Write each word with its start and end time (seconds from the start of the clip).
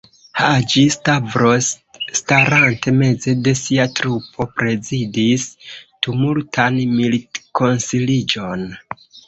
Haĝi-Stavros, 0.37 1.67
starante 2.19 2.93
meze 3.03 3.35
de 3.49 3.53
sia 3.61 3.87
trupo, 4.01 4.49
prezidis 4.63 5.47
tumultan 6.09 6.83
militkonsiliĝon. 6.99 8.69